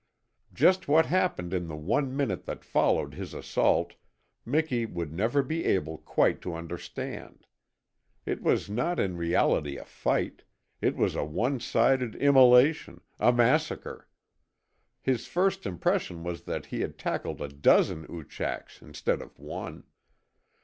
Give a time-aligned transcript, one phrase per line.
[0.51, 3.93] Just what happened in the one minute that followed his assault
[4.43, 7.45] Miki would never be able quite to understand.
[8.25, 10.43] It was not in reality a fight;
[10.81, 14.07] it was a one sided immolation, a massacre.
[15.03, 19.83] His first impression was that he had tackled a dozen Oochaks instead of one.